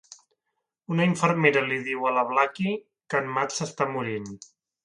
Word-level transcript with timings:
Una 0.95 1.05
infermera 1.09 1.63
li 1.67 1.77
diu 1.89 2.09
a 2.09 2.15
la 2.17 2.25
Blackie 2.31 2.75
que 3.13 3.23
en 3.25 3.33
Mat 3.37 3.57
s'està 3.59 3.93
morint. 3.93 4.31